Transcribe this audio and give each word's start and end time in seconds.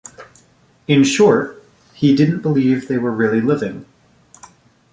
In 0.87 1.03
short, 1.03 1.63
he 1.93 2.15
didn't 2.15 2.39
believe 2.41 2.87
they 2.87 2.97
were 2.97 3.11
really 3.11 3.39
living. 3.39 3.85